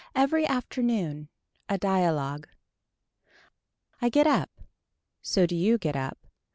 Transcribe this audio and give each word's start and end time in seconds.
EVERY 0.15 0.47
AFTERNOON 0.47 1.29
A 1.69 1.77
DIALOGUE 1.77 2.47
I 4.01 4.09
get 4.09 4.25
up. 4.25 4.49
So 5.21 5.45
do 5.45 5.55
you 5.55 5.77
get 5.77 5.95
up. 5.95 6.17